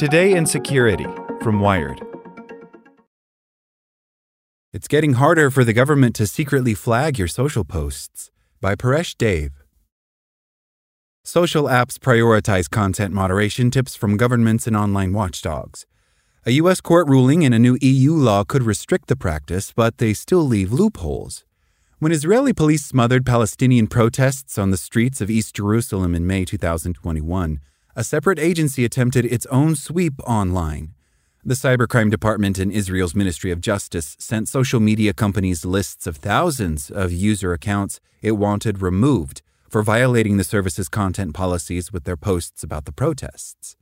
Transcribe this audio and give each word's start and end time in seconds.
Today 0.00 0.32
in 0.32 0.46
Security 0.46 1.04
from 1.42 1.60
Wired. 1.60 2.00
It's 4.72 4.88
getting 4.88 5.12
harder 5.12 5.50
for 5.50 5.62
the 5.62 5.74
government 5.74 6.14
to 6.14 6.26
secretly 6.26 6.72
flag 6.72 7.18
your 7.18 7.28
social 7.28 7.64
posts 7.64 8.30
by 8.62 8.76
Paresh 8.76 9.14
Dave. 9.18 9.50
Social 11.22 11.64
apps 11.64 11.98
prioritize 11.98 12.70
content 12.70 13.12
moderation 13.12 13.70
tips 13.70 13.94
from 13.94 14.16
governments 14.16 14.66
and 14.66 14.74
online 14.74 15.12
watchdogs. 15.12 15.84
A 16.46 16.52
U.S. 16.52 16.80
court 16.80 17.06
ruling 17.06 17.44
and 17.44 17.54
a 17.54 17.58
new 17.58 17.76
EU 17.82 18.14
law 18.14 18.42
could 18.42 18.62
restrict 18.62 19.08
the 19.08 19.16
practice, 19.16 19.70
but 19.70 19.98
they 19.98 20.14
still 20.14 20.44
leave 20.44 20.72
loopholes. 20.72 21.44
When 21.98 22.10
Israeli 22.10 22.54
police 22.54 22.86
smothered 22.86 23.26
Palestinian 23.26 23.86
protests 23.86 24.56
on 24.56 24.70
the 24.70 24.78
streets 24.78 25.20
of 25.20 25.28
East 25.28 25.56
Jerusalem 25.56 26.14
in 26.14 26.26
May 26.26 26.46
2021, 26.46 27.60
a 27.96 28.04
separate 28.04 28.38
agency 28.38 28.84
attempted 28.84 29.24
its 29.24 29.46
own 29.46 29.74
sweep 29.74 30.14
online. 30.24 30.94
The 31.44 31.54
Cybercrime 31.54 32.10
Department 32.10 32.58
in 32.58 32.70
Israel's 32.70 33.14
Ministry 33.14 33.50
of 33.50 33.60
Justice 33.60 34.16
sent 34.18 34.48
social 34.48 34.78
media 34.78 35.12
companies 35.12 35.64
lists 35.64 36.06
of 36.06 36.18
thousands 36.18 36.90
of 36.90 37.12
user 37.12 37.52
accounts 37.52 37.98
it 38.22 38.32
wanted 38.32 38.82
removed 38.82 39.42
for 39.68 39.82
violating 39.82 40.36
the 40.36 40.44
service's 40.44 40.88
content 40.88 41.32
policies 41.32 41.92
with 41.92 42.04
their 42.04 42.16
posts 42.16 42.62
about 42.62 42.84
the 42.84 42.92
protests. 42.92 43.76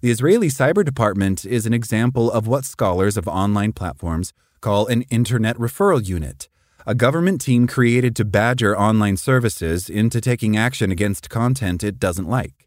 The 0.00 0.10
Israeli 0.10 0.48
Cyber 0.48 0.84
Department 0.84 1.44
is 1.44 1.66
an 1.66 1.74
example 1.74 2.30
of 2.30 2.46
what 2.46 2.64
scholars 2.64 3.16
of 3.16 3.28
online 3.28 3.72
platforms 3.72 4.32
call 4.60 4.86
an 4.86 5.02
Internet 5.10 5.56
Referral 5.56 6.06
Unit, 6.06 6.48
a 6.86 6.94
government 6.94 7.40
team 7.40 7.66
created 7.66 8.16
to 8.16 8.24
badger 8.24 8.78
online 8.78 9.16
services 9.16 9.90
into 9.90 10.20
taking 10.20 10.56
action 10.56 10.90
against 10.90 11.28
content 11.28 11.84
it 11.84 11.98
doesn't 11.98 12.28
like. 12.28 12.57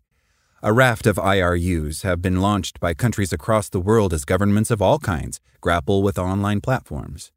A 0.63 0.71
raft 0.71 1.07
of 1.07 1.15
IRUs 1.15 2.03
have 2.03 2.21
been 2.21 2.39
launched 2.39 2.79
by 2.79 2.93
countries 2.93 3.33
across 3.33 3.67
the 3.67 3.79
world 3.79 4.13
as 4.13 4.25
governments 4.25 4.69
of 4.69 4.79
all 4.79 4.99
kinds 4.99 5.39
grapple 5.59 6.03
with 6.03 6.19
online 6.19 6.61
platforms. 6.61 7.31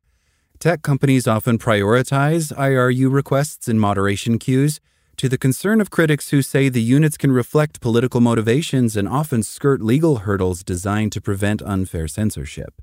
Tech 0.59 0.83
companies 0.83 1.27
often 1.27 1.57
prioritize 1.57 2.53
IRU 2.53 3.11
requests 3.11 3.67
in 3.67 3.79
moderation 3.79 4.39
queues 4.39 4.79
to 5.17 5.31
the 5.31 5.39
concern 5.39 5.81
of 5.81 5.89
critics 5.89 6.31
who 6.31 6.43
say 6.43 6.69
the 6.69 6.83
units 6.83 7.17
can 7.17 7.33
reflect 7.33 7.81
political 7.81 8.21
motivations 8.21 8.95
and 8.95 9.09
often 9.09 9.43
skirt 9.43 9.81
legal 9.81 10.17
hurdles 10.17 10.63
designed 10.63 11.13
to 11.13 11.21
prevent 11.23 11.63
unfair 11.63 12.07
censorship. 12.07 12.83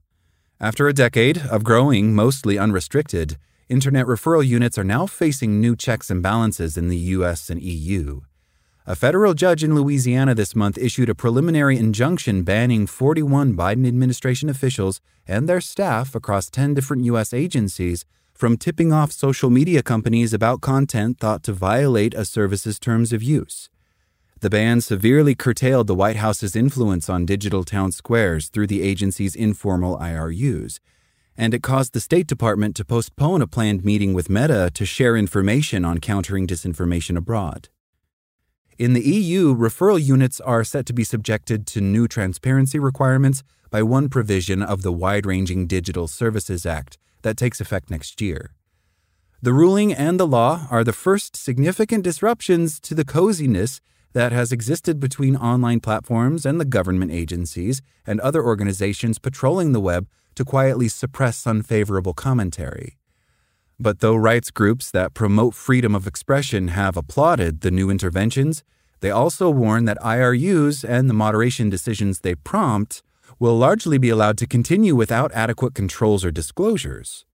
After 0.59 0.87
a 0.87 0.93
decade 0.93 1.37
of 1.37 1.63
growing 1.63 2.15
mostly 2.15 2.57
unrestricted, 2.57 3.37
Internet 3.69 4.07
referral 4.07 4.45
units 4.45 4.79
are 4.79 4.83
now 4.83 5.05
facing 5.05 5.61
new 5.61 5.75
checks 5.75 6.09
and 6.09 6.23
balances 6.23 6.77
in 6.77 6.87
the 6.87 6.97
US 6.97 7.51
and 7.51 7.61
EU. 7.61 8.21
A 8.87 8.95
federal 8.95 9.35
judge 9.35 9.63
in 9.63 9.75
Louisiana 9.75 10.33
this 10.33 10.55
month 10.55 10.75
issued 10.75 11.07
a 11.07 11.13
preliminary 11.13 11.77
injunction 11.77 12.41
banning 12.41 12.87
41 12.87 13.55
Biden 13.55 13.87
administration 13.87 14.49
officials 14.49 15.01
and 15.27 15.47
their 15.47 15.61
staff 15.61 16.15
across 16.15 16.49
10 16.49 16.73
different 16.73 17.03
U.S. 17.05 17.31
agencies 17.31 18.05
from 18.33 18.57
tipping 18.57 18.91
off 18.91 19.11
social 19.11 19.51
media 19.51 19.83
companies 19.83 20.33
about 20.33 20.61
content 20.61 21.19
thought 21.19 21.43
to 21.43 21.53
violate 21.53 22.15
a 22.15 22.25
service's 22.25 22.79
terms 22.79 23.13
of 23.13 23.21
use. 23.21 23.69
The 24.39 24.49
ban 24.49 24.81
severely 24.81 25.35
curtailed 25.35 25.85
the 25.85 25.93
White 25.93 26.15
House's 26.15 26.55
influence 26.55 27.07
on 27.07 27.27
digital 27.27 27.63
town 27.63 27.91
squares 27.91 28.49
through 28.49 28.65
the 28.65 28.81
agency's 28.81 29.35
informal 29.35 29.99
IRUs, 29.99 30.79
and 31.37 31.53
it 31.53 31.61
caused 31.61 31.93
the 31.93 31.99
State 31.99 32.25
Department 32.25 32.75
to 32.77 32.83
postpone 32.83 33.43
a 33.43 33.47
planned 33.47 33.85
meeting 33.85 34.15
with 34.15 34.27
Meta 34.27 34.71
to 34.73 34.87
share 34.87 35.15
information 35.15 35.85
on 35.85 35.99
countering 35.99 36.47
disinformation 36.47 37.15
abroad. 37.15 37.69
In 38.81 38.93
the 38.93 39.07
EU, 39.07 39.55
referral 39.55 40.03
units 40.03 40.41
are 40.41 40.63
set 40.63 40.87
to 40.87 40.93
be 40.93 41.03
subjected 41.03 41.67
to 41.67 41.81
new 41.81 42.07
transparency 42.07 42.79
requirements 42.79 43.43
by 43.69 43.83
one 43.83 44.09
provision 44.09 44.63
of 44.63 44.81
the 44.81 44.91
Wide 44.91 45.27
Ranging 45.27 45.67
Digital 45.67 46.07
Services 46.07 46.65
Act 46.65 46.97
that 47.21 47.37
takes 47.37 47.61
effect 47.61 47.91
next 47.91 48.19
year. 48.21 48.55
The 49.39 49.53
ruling 49.53 49.93
and 49.93 50.19
the 50.19 50.25
law 50.25 50.65
are 50.71 50.83
the 50.83 50.93
first 50.93 51.35
significant 51.35 52.03
disruptions 52.03 52.79
to 52.79 52.95
the 52.95 53.05
coziness 53.05 53.81
that 54.13 54.31
has 54.31 54.51
existed 54.51 54.99
between 54.99 55.35
online 55.35 55.79
platforms 55.79 56.43
and 56.43 56.59
the 56.59 56.65
government 56.65 57.11
agencies 57.11 57.83
and 58.07 58.19
other 58.21 58.43
organizations 58.43 59.19
patrolling 59.19 59.73
the 59.73 59.79
web 59.79 60.07
to 60.33 60.43
quietly 60.43 60.87
suppress 60.87 61.45
unfavorable 61.45 62.15
commentary. 62.15 62.97
But 63.81 63.99
though 63.99 64.15
rights 64.15 64.51
groups 64.51 64.91
that 64.91 65.15
promote 65.15 65.55
freedom 65.55 65.95
of 65.95 66.05
expression 66.05 66.67
have 66.67 66.95
applauded 66.95 67.61
the 67.61 67.71
new 67.71 67.89
interventions, 67.89 68.63
they 68.99 69.09
also 69.09 69.49
warn 69.49 69.85
that 69.85 69.97
IRUs 70.01 70.87
and 70.87 71.09
the 71.09 71.15
moderation 71.15 71.67
decisions 71.67 72.19
they 72.19 72.35
prompt 72.35 73.01
will 73.39 73.57
largely 73.57 73.97
be 73.97 74.09
allowed 74.09 74.37
to 74.37 74.45
continue 74.45 74.95
without 74.95 75.31
adequate 75.31 75.73
controls 75.73 76.23
or 76.23 76.29
disclosures. 76.29 77.25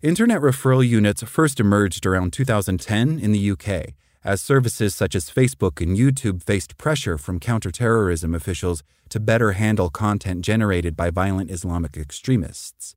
Internet 0.00 0.40
referral 0.40 0.88
units 0.88 1.22
first 1.24 1.60
emerged 1.60 2.06
around 2.06 2.32
2010 2.32 3.18
in 3.18 3.32
the 3.32 3.50
UK 3.50 3.92
as 4.24 4.40
services 4.40 4.94
such 4.94 5.14
as 5.14 5.30
Facebook 5.30 5.82
and 5.82 5.98
YouTube 5.98 6.42
faced 6.42 6.78
pressure 6.78 7.18
from 7.18 7.38
counterterrorism 7.38 8.34
officials 8.34 8.82
to 9.10 9.20
better 9.20 9.52
handle 9.52 9.90
content 9.90 10.40
generated 10.40 10.96
by 10.96 11.10
violent 11.10 11.50
Islamic 11.50 11.94
extremists. 11.98 12.96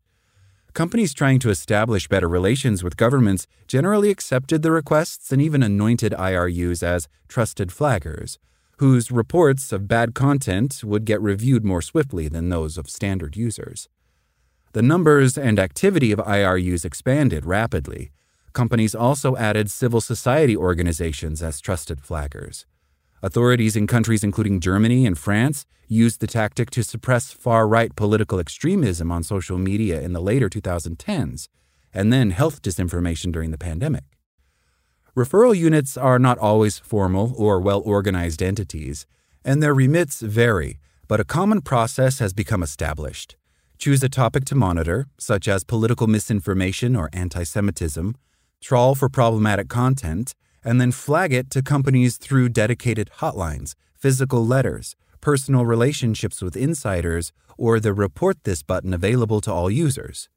Companies 0.74 1.14
trying 1.14 1.38
to 1.40 1.50
establish 1.50 2.08
better 2.08 2.30
relations 2.30 2.82
with 2.82 2.96
governments 2.96 3.46
generally 3.68 4.10
accepted 4.10 4.62
the 4.62 4.72
requests 4.72 5.30
and 5.34 5.42
even 5.42 5.62
anointed 5.62 6.14
IRUs 6.14 6.82
as 6.82 7.10
trusted 7.28 7.70
flaggers, 7.70 8.38
whose 8.78 9.12
reports 9.12 9.74
of 9.74 9.90
bad 9.90 10.16
content 10.16 10.82
would 10.82 11.04
get 11.04 11.22
reviewed 11.22 11.66
more 11.66 11.82
swiftly 11.82 12.30
than 12.30 12.48
those 12.48 12.78
of 12.78 12.90
standard 12.90 13.36
users. 13.36 13.90
The 14.72 14.82
numbers 14.82 15.38
and 15.38 15.60
activity 15.60 16.14
of 16.14 16.20
IRUs 16.20 16.86
expanded 16.86 17.46
rapidly. 17.46 18.12
Companies 18.54 18.96
also 18.96 19.36
added 19.36 19.70
civil 19.70 20.00
society 20.00 20.56
organizations 20.56 21.44
as 21.44 21.60
trusted 21.60 22.00
flaggers. 22.00 22.64
Authorities 23.24 23.76
in 23.76 23.86
countries 23.86 24.24
including 24.24 24.60
Germany 24.60 25.06
and 25.06 25.18
France 25.18 25.66
used 25.88 26.22
the 26.22 26.28
tactic 26.28 26.72
to 26.72 26.84
suppress 26.84 27.32
far 27.32 27.68
right 27.68 27.96
political 27.96 28.40
extremism 28.40 29.12
on 29.12 29.24
social 29.24 29.58
media 29.58 30.02
in 30.02 30.14
the 30.14 30.22
later 30.22 30.50
2010s, 30.50 31.48
and 31.94 32.12
then 32.12 32.32
health 32.32 32.62
disinformation 32.62 33.32
during 33.32 33.52
the 33.52 33.58
pandemic. 33.58 34.04
Referral 35.16 35.56
units 35.56 35.98
are 35.98 36.18
not 36.18 36.40
always 36.40 36.80
formal 36.80 37.34
or 37.38 37.60
well 37.60 37.82
organized 37.86 38.42
entities, 38.42 39.06
and 39.44 39.62
their 39.62 39.74
remits 39.74 40.22
vary, 40.22 40.80
but 41.08 41.20
a 41.20 41.26
common 41.26 41.62
process 41.62 42.20
has 42.20 42.34
become 42.34 42.64
established. 42.64 43.36
Choose 43.78 44.02
a 44.02 44.10
topic 44.10 44.46
to 44.46 44.56
monitor, 44.56 45.08
such 45.20 45.48
as 45.48 45.64
political 45.64 46.08
misinformation 46.08 46.96
or 46.96 47.10
anti 47.12 47.44
Semitism, 47.44 48.16
trawl 48.62 48.96
for 48.96 49.10
problematic 49.10 49.68
content, 49.68 50.34
and 50.64 50.80
then 50.80 50.92
flag 50.92 51.34
it 51.34 51.50
to 51.52 51.62
companies 51.62 52.18
through 52.18 52.50
dedicated 52.50 53.10
hotlines, 53.20 53.76
physical 53.96 54.46
letters, 54.46 54.96
personal 55.22 55.66
relationships 55.66 56.42
with 56.42 56.56
insiders, 56.56 57.32
or 57.58 57.80
the 57.80 57.94
Report 57.94 58.38
This 58.44 58.64
button 58.64 58.94
available 58.94 59.42
to 59.42 59.52
all 59.52 59.70
users. 59.70 60.30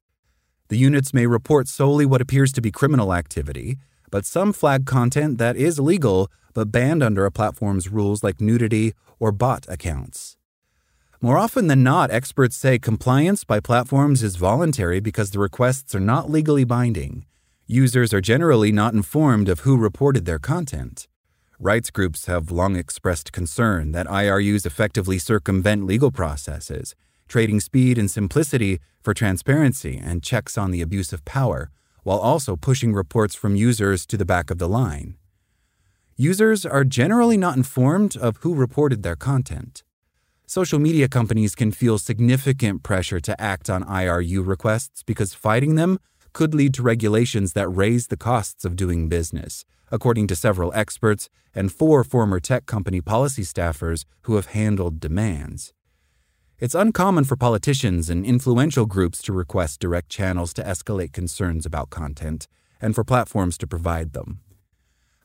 The 0.68 0.78
units 0.78 1.12
may 1.12 1.26
report 1.26 1.68
solely 1.68 2.06
what 2.06 2.20
appears 2.20 2.52
to 2.52 2.62
be 2.62 2.70
criminal 2.70 3.12
activity, 3.12 3.76
but 4.10 4.24
some 4.24 4.52
flag 4.52 4.86
content 4.86 5.38
that 5.38 5.56
is 5.56 5.78
legal 5.78 6.30
but 6.54 6.70
banned 6.70 7.02
under 7.02 7.26
a 7.26 7.30
platform's 7.30 7.88
rules 7.88 8.22
like 8.22 8.40
nudity 8.40 8.94
or 9.18 9.32
bot 9.32 9.66
accounts. 9.68 10.36
More 11.20 11.38
often 11.38 11.68
than 11.68 11.82
not, 11.82 12.10
experts 12.10 12.56
say 12.56 12.78
compliance 12.78 13.44
by 13.44 13.58
platforms 13.58 14.22
is 14.22 14.36
voluntary 14.36 15.00
because 15.00 15.30
the 15.30 15.38
requests 15.38 15.94
are 15.94 16.00
not 16.00 16.30
legally 16.30 16.64
binding. 16.64 17.24
Users 17.66 18.12
are 18.12 18.20
generally 18.20 18.70
not 18.70 18.92
informed 18.92 19.48
of 19.48 19.60
who 19.60 19.78
reported 19.78 20.26
their 20.26 20.38
content. 20.38 21.08
Rights 21.58 21.88
groups 21.88 22.26
have 22.26 22.50
long 22.50 22.76
expressed 22.76 23.32
concern 23.32 23.92
that 23.92 24.06
IRUs 24.06 24.66
effectively 24.66 25.18
circumvent 25.18 25.86
legal 25.86 26.10
processes, 26.10 26.94
trading 27.26 27.60
speed 27.60 27.96
and 27.96 28.10
simplicity 28.10 28.80
for 29.00 29.14
transparency 29.14 29.96
and 29.96 30.22
checks 30.22 30.58
on 30.58 30.72
the 30.72 30.82
abuse 30.82 31.10
of 31.10 31.24
power 31.24 31.70
while 32.02 32.18
also 32.18 32.54
pushing 32.54 32.92
reports 32.92 33.34
from 33.34 33.56
users 33.56 34.04
to 34.04 34.18
the 34.18 34.26
back 34.26 34.50
of 34.50 34.58
the 34.58 34.68
line. 34.68 35.16
Users 36.16 36.66
are 36.66 36.84
generally 36.84 37.38
not 37.38 37.56
informed 37.56 38.14
of 38.14 38.36
who 38.42 38.54
reported 38.54 39.02
their 39.02 39.16
content. 39.16 39.82
Social 40.46 40.78
media 40.78 41.08
companies 41.08 41.54
can 41.54 41.72
feel 41.72 41.96
significant 41.96 42.82
pressure 42.82 43.20
to 43.20 43.40
act 43.40 43.70
on 43.70 43.82
IRU 43.84 44.46
requests 44.46 45.02
because 45.02 45.32
fighting 45.32 45.76
them 45.76 45.98
could 46.34 46.54
lead 46.54 46.74
to 46.74 46.82
regulations 46.82 47.54
that 47.54 47.68
raise 47.68 48.08
the 48.08 48.16
costs 48.16 48.66
of 48.66 48.76
doing 48.76 49.08
business, 49.08 49.64
according 49.90 50.26
to 50.26 50.36
several 50.36 50.72
experts 50.74 51.30
and 51.54 51.72
four 51.72 52.04
former 52.04 52.40
tech 52.40 52.66
company 52.66 53.00
policy 53.00 53.42
staffers 53.42 54.04
who 54.22 54.34
have 54.34 54.46
handled 54.46 55.00
demands. 55.00 55.72
It's 56.58 56.74
uncommon 56.74 57.24
for 57.24 57.36
politicians 57.36 58.10
and 58.10 58.26
influential 58.26 58.84
groups 58.86 59.22
to 59.22 59.32
request 59.32 59.80
direct 59.80 60.08
channels 60.08 60.52
to 60.54 60.62
escalate 60.62 61.12
concerns 61.12 61.64
about 61.64 61.90
content, 61.90 62.48
and 62.80 62.94
for 62.94 63.04
platforms 63.04 63.56
to 63.58 63.66
provide 63.66 64.12
them. 64.12 64.40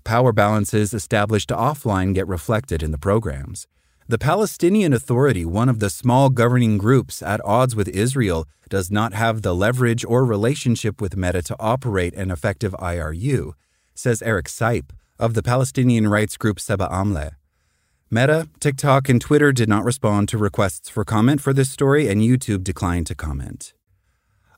Power 0.04 0.32
balances 0.32 0.94
established 0.94 1.50
offline 1.50 2.14
get 2.14 2.28
reflected 2.28 2.82
in 2.82 2.92
the 2.92 2.98
programs. 2.98 3.68
The 4.10 4.18
Palestinian 4.18 4.92
Authority, 4.92 5.46
one 5.46 5.70
of 5.70 5.78
the 5.78 5.92
small 5.92 6.32
governing 6.32 6.80
groups 6.80 7.22
at 7.22 7.46
odds 7.46 7.76
with 7.76 7.88
Israel, 7.88 8.48
does 8.68 8.90
not 8.90 9.14
have 9.14 9.44
the 9.44 9.54
leverage 9.54 10.04
or 10.04 10.26
relationship 10.26 11.00
with 11.00 11.16
Meta 11.16 11.44
to 11.44 11.56
operate 11.60 12.16
an 12.16 12.32
effective 12.32 12.74
IRU, 12.80 13.52
says 13.94 14.24
Eric 14.24 14.48
Seip 14.48 14.90
of 15.20 15.36
the 15.36 15.44
Palestinian 15.44 16.08
rights 16.08 16.38
group 16.38 16.60
Seba 16.60 16.90
Amle. 16.92 17.34
Meta, 18.10 18.50
TikTok, 18.60 19.10
and 19.10 19.22
Twitter 19.22 19.52
did 19.52 19.70
not 19.70 19.84
respond 19.84 20.28
to 20.30 20.40
requests 20.40 20.90
for 20.90 21.06
comment 21.06 21.40
for 21.40 21.54
this 21.54 21.70
story, 21.70 22.08
and 22.08 22.20
YouTube 22.20 22.64
declined 22.64 23.06
to 23.06 23.14
comment. 23.14 23.74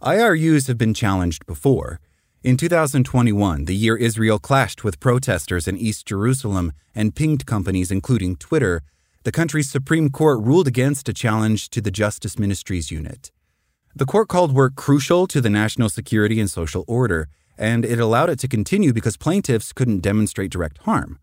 IRUs 0.01 0.69
have 0.69 0.77
been 0.77 0.93
challenged 0.93 1.45
before. 1.45 1.99
In 2.41 2.55
2021, 2.55 3.65
the 3.65 3.75
year 3.75 3.97
Israel 3.97 4.39
clashed 4.39 4.85
with 4.85 5.01
protesters 5.01 5.67
in 5.67 5.77
East 5.77 6.05
Jerusalem 6.05 6.71
and 6.95 7.13
pinged 7.13 7.45
companies 7.45 7.91
including 7.91 8.37
Twitter, 8.37 8.81
the 9.23 9.31
country's 9.31 9.69
Supreme 9.69 10.09
Court 10.09 10.41
ruled 10.41 10.67
against 10.67 11.07
a 11.07 11.13
challenge 11.13 11.69
to 11.69 11.81
the 11.81 11.91
Justice 11.91 12.39
Ministries 12.39 12.89
unit. 12.89 13.31
The 13.95 14.05
court 14.05 14.29
called 14.29 14.53
work 14.53 14.75
crucial 14.75 15.27
to 15.27 15.41
the 15.41 15.49
national 15.49 15.89
security 15.89 16.39
and 16.39 16.49
social 16.49 16.83
order, 16.87 17.27
and 17.57 17.85
it 17.85 17.99
allowed 17.99 18.29
it 18.31 18.39
to 18.39 18.47
continue 18.47 18.93
because 18.93 19.17
plaintiffs 19.17 19.73
couldn't 19.73 19.99
demonstrate 19.99 20.51
direct 20.51 20.79
harm. 20.79 21.19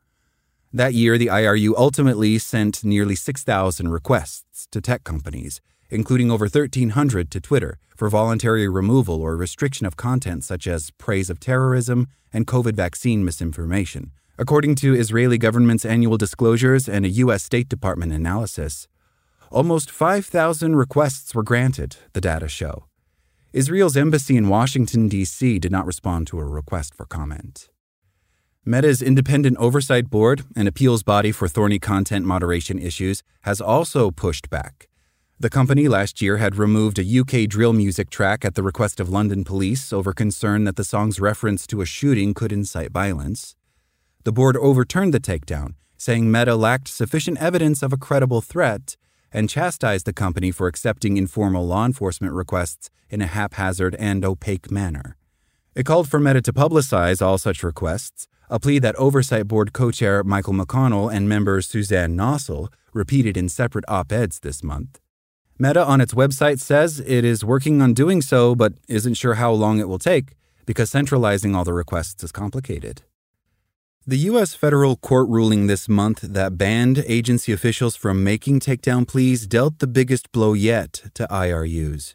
That 0.72 0.94
year, 0.94 1.18
the 1.18 1.26
IRU 1.26 1.74
ultimately 1.76 2.38
sent 2.38 2.84
nearly 2.84 3.16
6,000 3.16 3.88
requests 3.88 4.68
to 4.70 4.80
tech 4.80 5.02
companies, 5.02 5.60
including 5.90 6.30
over 6.30 6.44
1,300 6.44 7.30
to 7.32 7.40
Twitter, 7.40 7.78
for 7.96 8.08
voluntary 8.08 8.68
removal 8.68 9.20
or 9.20 9.36
restriction 9.36 9.86
of 9.86 9.96
content 9.96 10.44
such 10.44 10.68
as 10.68 10.92
praise 10.92 11.30
of 11.30 11.40
terrorism 11.40 12.06
and 12.32 12.46
COVID 12.46 12.74
vaccine 12.74 13.24
misinformation, 13.24 14.12
According 14.40 14.76
to 14.76 14.94
Israeli 14.94 15.36
government's 15.36 15.84
annual 15.84 16.16
disclosures 16.16 16.88
and 16.88 17.04
a 17.04 17.08
U.S. 17.24 17.42
State 17.42 17.68
Department 17.68 18.12
analysis, 18.12 18.86
almost 19.50 19.90
5,000 19.90 20.76
requests 20.76 21.34
were 21.34 21.42
granted, 21.42 21.96
the 22.12 22.20
data 22.20 22.46
show. 22.46 22.84
Israel's 23.52 23.96
embassy 23.96 24.36
in 24.36 24.48
Washington, 24.48 25.08
D.C. 25.08 25.58
did 25.58 25.72
not 25.72 25.86
respond 25.86 26.28
to 26.28 26.38
a 26.38 26.44
request 26.44 26.94
for 26.94 27.04
comment. 27.04 27.68
Meta's 28.64 29.02
independent 29.02 29.56
oversight 29.56 30.08
board, 30.08 30.44
an 30.54 30.68
appeals 30.68 31.02
body 31.02 31.32
for 31.32 31.48
thorny 31.48 31.80
content 31.80 32.24
moderation 32.24 32.78
issues, 32.78 33.24
has 33.40 33.60
also 33.60 34.12
pushed 34.12 34.48
back. 34.48 34.86
The 35.40 35.50
company 35.50 35.88
last 35.88 36.22
year 36.22 36.36
had 36.36 36.54
removed 36.54 37.00
a 37.00 37.18
UK 37.20 37.48
drill 37.48 37.72
music 37.72 38.08
track 38.08 38.44
at 38.44 38.54
the 38.54 38.62
request 38.62 39.00
of 39.00 39.08
London 39.08 39.42
police 39.42 39.92
over 39.92 40.12
concern 40.12 40.62
that 40.62 40.76
the 40.76 40.84
song's 40.84 41.18
reference 41.18 41.66
to 41.66 41.80
a 41.80 41.86
shooting 41.86 42.34
could 42.34 42.52
incite 42.52 42.92
violence 42.92 43.56
the 44.28 44.32
board 44.32 44.58
overturned 44.58 45.14
the 45.14 45.18
takedown, 45.18 45.72
saying 45.96 46.30
Meta 46.30 46.54
lacked 46.54 46.86
sufficient 46.86 47.38
evidence 47.38 47.82
of 47.82 47.94
a 47.94 47.96
credible 47.96 48.42
threat 48.42 48.94
and 49.32 49.48
chastised 49.48 50.04
the 50.04 50.12
company 50.12 50.50
for 50.50 50.66
accepting 50.66 51.16
informal 51.16 51.66
law 51.66 51.86
enforcement 51.86 52.34
requests 52.34 52.90
in 53.08 53.22
a 53.22 53.26
haphazard 53.26 53.94
and 53.94 54.26
opaque 54.26 54.70
manner. 54.70 55.16
It 55.74 55.86
called 55.86 56.10
for 56.10 56.20
Meta 56.20 56.42
to 56.42 56.52
publicize 56.52 57.22
all 57.22 57.38
such 57.38 57.62
requests, 57.62 58.28
a 58.50 58.60
plea 58.60 58.78
that 58.80 58.96
Oversight 58.96 59.48
Board 59.48 59.72
co 59.72 59.90
chair 59.90 60.22
Michael 60.22 60.52
McConnell 60.52 61.10
and 61.10 61.26
member 61.26 61.62
Suzanne 61.62 62.14
Nossel 62.14 62.68
repeated 62.92 63.34
in 63.34 63.48
separate 63.48 63.86
op 63.88 64.12
eds 64.12 64.40
this 64.40 64.62
month. 64.62 65.00
Meta 65.58 65.82
on 65.82 66.02
its 66.02 66.12
website 66.12 66.60
says 66.60 67.00
it 67.00 67.24
is 67.24 67.46
working 67.46 67.80
on 67.80 67.94
doing 67.94 68.20
so, 68.20 68.54
but 68.54 68.74
isn't 68.88 69.14
sure 69.14 69.36
how 69.36 69.52
long 69.52 69.78
it 69.78 69.88
will 69.88 69.98
take 69.98 70.34
because 70.66 70.90
centralizing 70.90 71.54
all 71.56 71.64
the 71.64 71.72
requests 71.72 72.22
is 72.22 72.30
complicated. 72.30 73.00
The 74.08 74.30
U.S. 74.30 74.54
federal 74.54 74.96
court 74.96 75.28
ruling 75.28 75.66
this 75.66 75.86
month 75.86 76.22
that 76.22 76.56
banned 76.56 77.04
agency 77.06 77.52
officials 77.52 77.94
from 77.94 78.24
making 78.24 78.60
takedown 78.60 79.06
pleas 79.06 79.46
dealt 79.46 79.80
the 79.80 79.86
biggest 79.86 80.32
blow 80.32 80.54
yet 80.54 81.02
to 81.12 81.26
IRUs. 81.26 82.14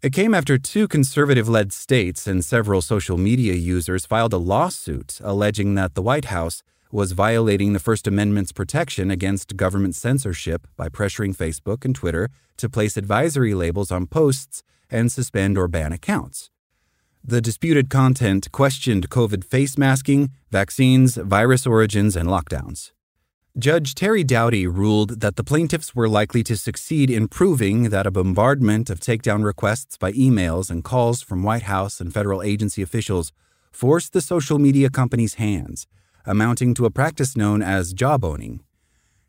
It 0.00 0.14
came 0.14 0.32
after 0.32 0.56
two 0.56 0.88
conservative 0.88 1.46
led 1.46 1.70
states 1.74 2.26
and 2.26 2.42
several 2.42 2.80
social 2.80 3.18
media 3.18 3.52
users 3.52 4.06
filed 4.06 4.32
a 4.32 4.38
lawsuit 4.38 5.20
alleging 5.22 5.74
that 5.74 5.94
the 5.94 6.00
White 6.00 6.32
House 6.36 6.62
was 6.90 7.12
violating 7.12 7.74
the 7.74 7.78
First 7.78 8.06
Amendment's 8.06 8.52
protection 8.52 9.10
against 9.10 9.54
government 9.54 9.96
censorship 9.96 10.66
by 10.78 10.88
pressuring 10.88 11.36
Facebook 11.36 11.84
and 11.84 11.94
Twitter 11.94 12.30
to 12.56 12.70
place 12.70 12.96
advisory 12.96 13.52
labels 13.52 13.92
on 13.92 14.06
posts 14.06 14.62
and 14.88 15.12
suspend 15.12 15.58
or 15.58 15.68
ban 15.68 15.92
accounts. 15.92 16.48
The 17.24 17.40
disputed 17.40 17.90
content 17.90 18.50
questioned 18.52 19.10
COVID 19.10 19.44
face 19.44 19.76
masking, 19.76 20.30
vaccines, 20.50 21.16
virus 21.16 21.66
origins, 21.66 22.16
and 22.16 22.28
lockdowns. 22.28 22.92
Judge 23.58 23.94
Terry 23.94 24.22
Doughty 24.22 24.68
ruled 24.68 25.20
that 25.20 25.34
the 25.34 25.42
plaintiffs 25.42 25.94
were 25.94 26.08
likely 26.08 26.44
to 26.44 26.56
succeed 26.56 27.10
in 27.10 27.26
proving 27.26 27.90
that 27.90 28.06
a 28.06 28.10
bombardment 28.12 28.88
of 28.88 29.00
takedown 29.00 29.42
requests 29.42 29.96
by 29.96 30.12
emails 30.12 30.70
and 30.70 30.84
calls 30.84 31.22
from 31.22 31.42
White 31.42 31.64
House 31.64 32.00
and 32.00 32.14
federal 32.14 32.40
agency 32.40 32.82
officials 32.82 33.32
forced 33.72 34.12
the 34.12 34.20
social 34.20 34.58
media 34.60 34.90
company's 34.90 35.34
hands, 35.34 35.88
amounting 36.24 36.72
to 36.74 36.86
a 36.86 36.90
practice 36.90 37.36
known 37.36 37.60
as 37.60 37.94
jawboning. 37.94 38.60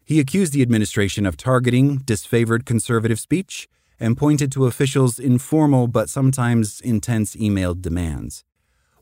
He 0.06 0.20
accused 0.20 0.54
the 0.54 0.62
administration 0.62 1.26
of 1.26 1.36
targeting 1.36 2.00
disfavored 2.00 2.66
conservative 2.66 3.20
speech 3.20 3.68
and 4.00 4.18
pointed 4.18 4.52
to 4.52 4.66
officials' 4.66 5.20
informal 5.20 5.88
but 5.88 6.10
sometimes 6.10 6.80
intense 6.82 7.36
emailed 7.36 7.82
demands. 7.82 8.44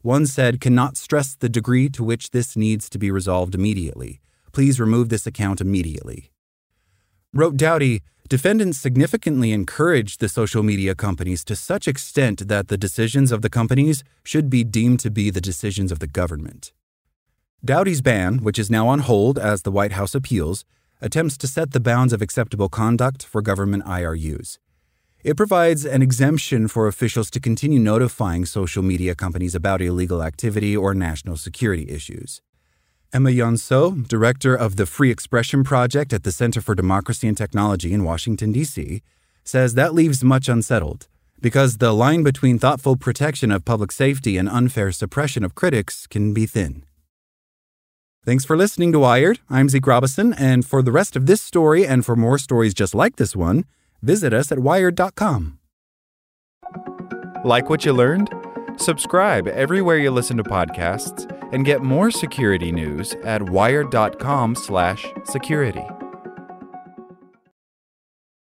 One 0.02 0.26
said, 0.26 0.62
cannot 0.62 0.98
stress 0.98 1.36
the 1.36 1.50
degree 1.50 1.90
to 1.90 2.04
which 2.04 2.32
this 2.32 2.56
needs 2.56 2.90
to 2.90 2.98
be 2.98 3.12
resolved 3.12 3.54
immediately. 3.56 4.22
Please 4.52 4.80
remove 4.80 5.10
this 5.10 5.28
account 5.28 5.60
immediately. 5.60 6.32
Wrote 7.34 7.58
Doughty, 7.58 8.02
defendants 8.30 8.78
significantly 8.78 9.52
encouraged 9.52 10.20
the 10.20 10.30
social 10.30 10.64
media 10.64 10.96
companies 10.96 11.44
to 11.46 11.56
such 11.56 11.88
extent 11.88 12.48
that 12.48 12.68
the 12.68 12.78
decisions 12.78 13.32
of 13.32 13.42
the 13.42 13.50
companies 13.50 14.04
should 14.24 14.50
be 14.50 14.64
deemed 14.64 15.00
to 15.02 15.12
be 15.12 15.30
the 15.30 15.42
decisions 15.42 15.92
of 15.92 16.00
the 16.00 16.08
government. 16.08 16.72
Doughty's 17.64 18.02
ban, 18.02 18.38
which 18.38 18.60
is 18.60 18.70
now 18.70 18.88
on 18.88 19.00
hold 19.00 19.38
as 19.38 19.64
the 19.64 19.72
White 19.72 19.94
House 19.94 20.16
appeals, 20.16 20.64
attempts 21.02 21.38
to 21.38 21.48
set 21.48 21.72
the 21.72 21.80
bounds 21.80 22.14
of 22.14 22.22
acceptable 22.22 22.70
conduct 22.70 23.26
for 23.26 23.42
government 23.42 23.84
IRUs. 23.86 24.58
It 25.28 25.36
provides 25.36 25.84
an 25.84 26.02
exemption 26.02 26.70
for 26.70 26.88
officials 26.88 27.30
to 27.32 27.42
continue 27.42 27.80
notifying 27.80 28.46
social 28.46 28.82
media 28.82 29.14
companies 29.14 29.56
about 29.56 29.82
illegal 29.82 30.24
activity 30.24 30.74
or 30.74 30.94
national 30.94 31.36
security 31.36 31.90
issues. 31.90 32.42
Emma 33.12 33.32
Llansó, 33.32 34.08
director 34.08 34.56
of 34.56 34.78
the 34.78 34.86
Free 34.86 35.12
Expression 35.12 35.66
Project 35.66 36.14
at 36.14 36.24
the 36.24 36.32
Center 36.32 36.62
for 36.62 36.76
Democracy 36.76 37.28
and 37.28 37.36
Technology 37.36 37.92
in 37.92 38.06
Washington, 38.06 38.54
D.C., 38.54 39.02
says 39.44 39.74
that 39.74 39.94
leaves 39.94 40.24
much 40.24 40.48
unsettled 40.48 41.10
because 41.42 41.80
the 41.80 41.92
line 41.92 42.24
between 42.24 42.58
thoughtful 42.58 42.96
protection 42.96 43.52
of 43.52 43.66
public 43.66 43.92
safety 43.92 44.38
and 44.38 44.48
unfair 44.48 44.94
suppression 44.94 45.44
of 45.44 45.56
critics 45.56 46.08
can 46.08 46.34
be 46.34 46.46
thin. 46.46 46.86
Thanks 48.24 48.46
for 48.46 48.56
listening 48.56 48.94
to 48.94 49.00
Wired. 49.00 49.42
I'm 49.50 49.68
Zeke 49.68 49.88
Robison, 49.88 50.32
and 50.32 50.66
for 50.66 50.82
the 50.82 50.94
rest 50.94 51.18
of 51.18 51.26
this 51.26 51.42
story 51.42 51.86
and 51.86 52.06
for 52.06 52.16
more 52.16 52.38
stories 52.38 52.74
just 52.74 52.96
like 52.96 53.18
this 53.18 53.36
one, 53.36 53.66
visit 54.02 54.34
us 54.34 54.52
at 54.52 54.60
wired.com. 54.60 55.60
Like 57.44 57.70
what 57.70 57.86
you 57.86 57.94
learned? 57.94 58.30
Subscribe 58.78 59.48
everywhere 59.48 59.98
you 59.98 60.12
listen 60.12 60.38
to 60.38 60.44
podcasts 60.44 61.26
and 61.52 61.66
get 61.66 61.82
more 61.82 62.12
security 62.12 62.72
news 62.72 63.16
at 63.24 63.50
wired.com/security. 63.50 65.97